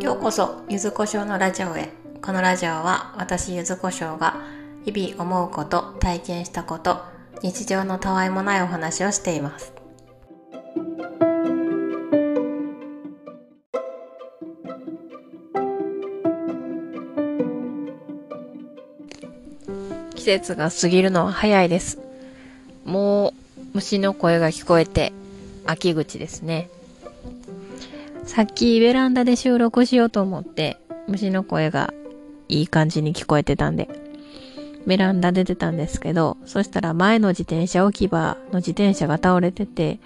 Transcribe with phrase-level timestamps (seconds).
[0.00, 1.88] ようこそゆずこしょうのラジオへ。
[2.22, 4.40] このラジオは私ゆずこしょうが
[4.84, 7.02] 日々思うこと体験したこと
[7.42, 9.72] 日常のたわいもないお話をしています。
[20.14, 21.98] 季節が過ぎるのは早いです。
[22.84, 23.39] もう
[23.72, 25.12] 虫の声が聞こえて
[25.66, 26.70] 秋口ですね。
[28.24, 31.92] さっきベランダで収録しようと思って虫の声が
[32.48, 33.88] いい感じに聞こえてたんで
[34.86, 39.98] ベランダ出てたんですけどそしたら前の自転車置き場の自転車が倒れてて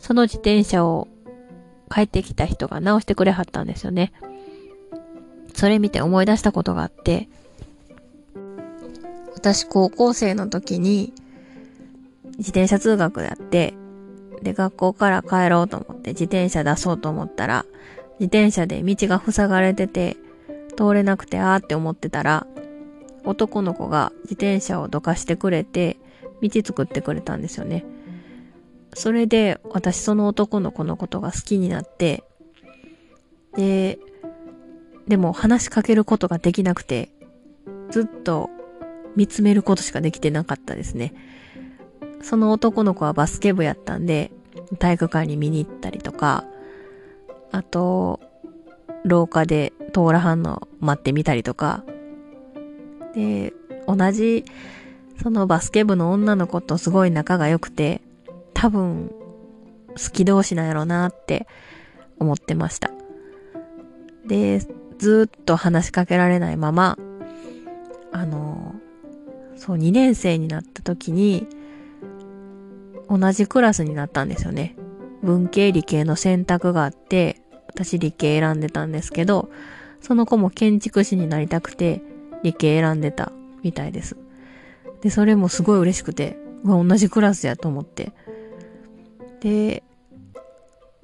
[0.00, 1.08] その自転車を
[1.92, 4.12] 帰ってきた人が直してくれはったんですよね。
[5.54, 7.28] それ見て思い出したことがあって
[9.34, 11.14] 私高校生の時に
[12.38, 13.74] 自転車通学やって、
[14.42, 17.64] で、学校から帰ろうと思って自転車出そうと思ったら、
[18.18, 20.16] 自転車で道が塞がれてて、
[20.76, 22.46] 通れなくてあーって思ってたら、
[23.24, 25.96] 男の子が自転車をどかしてくれて、
[26.42, 27.84] 道作ってくれたんですよね。
[28.94, 32.24] それで、私その男の子のことが好きになって、
[33.54, 33.98] で、
[35.08, 37.10] でも話しかけることができなくて、
[37.90, 38.50] ずっと
[39.16, 41.14] 見つめることしかできてなかったですね。
[42.28, 44.32] その男の子はバスケ部やったんで、
[44.80, 46.44] 体育館に見に行ったりとか、
[47.52, 48.18] あと、
[49.04, 51.84] 廊下で通らはんの待ってみたりとか、
[53.14, 53.52] で、
[53.86, 54.44] 同じ、
[55.22, 58.00] そのバスケ部の女の子とすごい仲が良くて、
[58.54, 59.12] 多分、
[59.90, 61.46] 好き同士なんやろうなって
[62.18, 62.90] 思ってました。
[64.26, 64.66] で、
[64.98, 66.98] ずっと話しかけられないまま、
[68.10, 68.74] あの、
[69.56, 71.46] そう、2年生になった時に、
[73.08, 74.76] 同じクラスになったんですよね。
[75.22, 79.50] 文系理系の選択があって、私理系選んでたんですけど、
[80.00, 82.02] その子も建築士になりたくて
[82.42, 83.32] 理系選んでた
[83.62, 84.16] みたいです。
[85.02, 88.12] で、それもすごい嬉しくて、同じクラスやと思って。
[89.40, 89.82] で、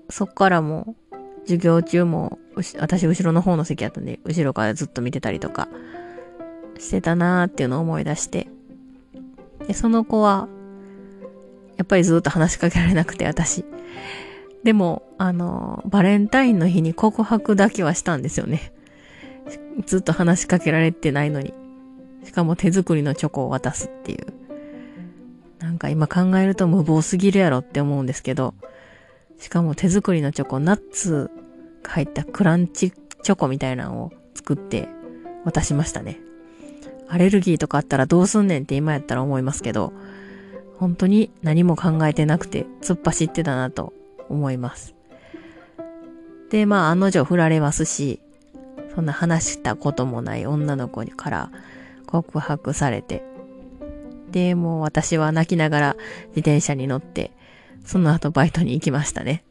[0.08, 0.94] そっからも
[1.42, 2.38] 授業中も、
[2.78, 5.68] 私後ろの方の席やったんで、後ろからずっと見てたりとか
[6.78, 8.48] してたなーっていうのを思い出して。
[9.66, 10.48] で、その子は
[11.76, 13.64] やっぱりずっと話しかけられなくて、私。
[14.64, 18.72] でも、あの、バレンタインの日に告白だけはしたんですよね。
[19.86, 21.52] ずっと話しかけられてないのに。
[22.24, 24.26] しかも手作りのチョコを渡すっていう。
[25.58, 28.54] なんか今考えると無謀すぎるやろって思うんですけど、
[29.38, 31.30] しかも手作りのチョコ、ナッツ
[31.82, 34.88] が入ったクランチチョコみたいなのを作って
[35.44, 36.20] 渡しましたね。
[37.08, 39.92] アレルギーとかあったらどうすんねんって今やったら思いますけど、
[40.82, 43.92] 本当に何も考えてなくて突っ走ってたなと
[44.28, 44.96] 思います。
[46.50, 48.18] で、まあ案の定振られますし、
[48.92, 51.52] そんな話したこともない女の子から
[52.06, 53.22] 告白されて、
[54.32, 55.96] で、もう私は泣きながら
[56.30, 57.30] 自転車に乗って、
[57.84, 59.44] その後バイトに行きましたね。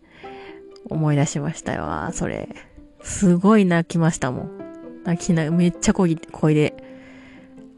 [0.89, 2.09] 思い出しましたよ。
[2.11, 2.49] それ。
[3.03, 4.51] すごい泣きましたもん。
[5.05, 6.73] 泣きな、めっちゃこい、こいで、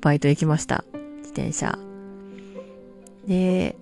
[0.02, 0.84] バイト行きました。
[1.18, 1.93] 自転車。
[3.28, 3.76] で、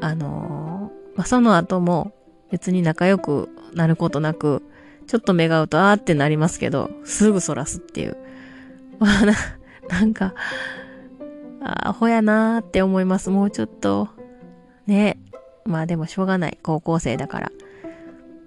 [0.00, 2.12] あのー、まあ、その後も
[2.50, 4.62] 別に仲良くなることなく、
[5.06, 8.16] ちょっと目が合うとあーってなりますけど、すぐそらすっていう。
[8.98, 9.34] まあな、
[9.88, 10.34] なんか、
[11.62, 13.30] あアホやなーって思います。
[13.30, 14.08] もうちょっと、
[14.86, 15.18] ね。
[15.64, 16.58] まあでもしょうがない。
[16.62, 17.52] 高校生だから。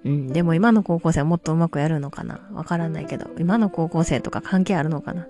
[0.04, 2.40] うん、でも今の高校生はもっとうまくやるのかな？
[2.52, 5.26] わからないけど、今の高校生とか関係あるのかな？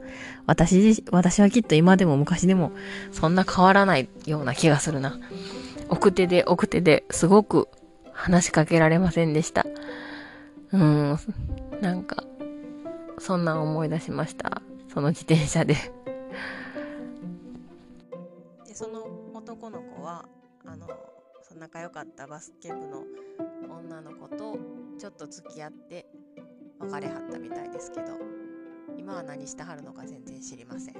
[0.46, 2.72] 私、私はきっと今でも昔でも
[3.12, 5.16] そんな変わらないような気がするな。
[5.88, 7.68] 奥手で奥手ですごく
[8.12, 9.64] 話しかけられませんでした。
[10.72, 11.18] うん、
[11.80, 12.24] なんか、
[13.18, 14.60] そんな思い出しました。
[14.92, 15.74] その自転車で
[18.66, 20.24] で、その男の子は、
[20.64, 20.88] あの、
[21.60, 23.04] 仲良かったバスケ部の
[23.70, 24.58] 女の子と
[24.98, 26.06] ちょっと付き合って
[26.80, 28.06] 別れはったみたいですけど
[28.98, 30.94] 今は何してはるのか全然知りません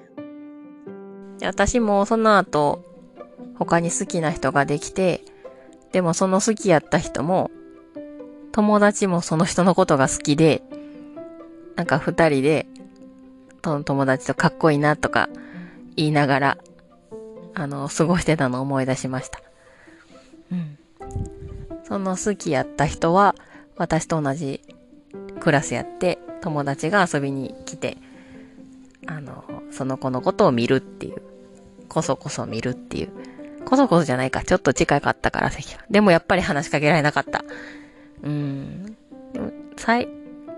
[1.43, 2.85] 私もその後
[3.57, 5.23] 他に好きな人ができて
[5.93, 7.51] でもその好きやった人も
[8.53, 10.63] 友達もその人のことが好きで
[11.77, 12.67] なんか二人で
[13.63, 15.29] 友達とかっこいいなとか
[15.97, 16.59] 言いながら
[17.55, 19.44] あの過ごしてたのを思い出しました。
[21.85, 23.35] その好きやった人は、
[23.77, 24.63] 私と同じ
[25.41, 27.99] クラスやって、友達が遊びに来て、
[29.07, 31.23] あの、その子のことを見るっていう。
[31.89, 33.11] こそこそ見るっていう。
[33.65, 34.43] こそこそじゃないか。
[34.43, 35.85] ちょっと近かったから席が。
[35.91, 37.45] でもやっぱり話しかけられなかった。
[38.23, 38.97] うん。
[39.33, 40.09] でも、最、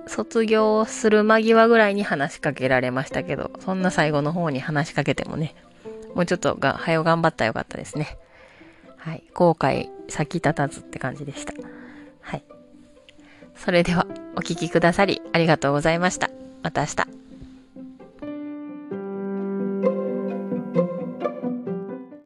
[0.06, 5.54] 卒業する間際ぐらいに話しかけられましたけど、そんな最後の方に話しかけてもね、
[6.14, 8.16] もうちょっとが、早頑張ったらよかったですね。
[9.06, 9.22] はい。
[9.34, 11.54] 後悔先立たずって感じでした。
[12.22, 12.44] はい。
[13.54, 14.04] それでは、
[14.34, 16.28] お聴きくださりありがとうございました。
[16.64, 17.15] また明日。